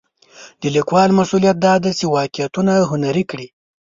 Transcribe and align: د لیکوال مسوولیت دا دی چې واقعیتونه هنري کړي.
د 0.61 0.63
لیکوال 0.75 1.09
مسوولیت 1.17 1.57
دا 1.65 1.73
دی 1.83 1.91
چې 1.99 2.05
واقعیتونه 2.17 2.71
هنري 2.89 3.23
کړي. 3.31 3.47